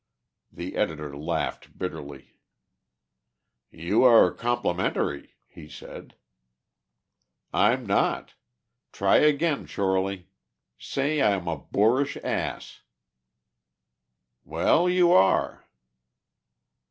[0.51, 2.33] The editor laughed bitterly.
[3.69, 6.15] "You are complimentary," he said.
[7.53, 8.33] "I'm not.
[8.91, 10.27] Try again, Shorely.
[10.79, 12.81] Say I'm a boorish ass."
[14.43, 15.67] "Well, you are."